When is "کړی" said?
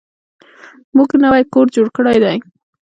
1.97-2.15